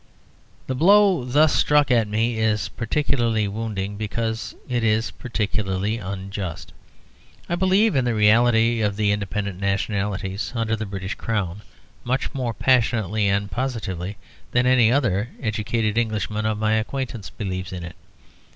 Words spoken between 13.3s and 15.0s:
positively than any